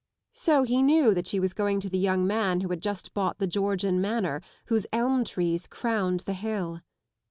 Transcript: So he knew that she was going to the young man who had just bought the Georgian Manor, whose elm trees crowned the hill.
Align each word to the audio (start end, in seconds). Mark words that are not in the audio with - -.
So 0.33 0.63
he 0.63 0.81
knew 0.81 1.13
that 1.13 1.27
she 1.27 1.39
was 1.39 1.53
going 1.53 1.79
to 1.81 1.87
the 1.87 1.99
young 1.99 2.25
man 2.25 2.61
who 2.61 2.69
had 2.69 2.81
just 2.81 3.13
bought 3.13 3.37
the 3.37 3.45
Georgian 3.45 4.01
Manor, 4.01 4.41
whose 4.65 4.87
elm 4.91 5.23
trees 5.23 5.67
crowned 5.67 6.21
the 6.21 6.33
hill. 6.33 6.81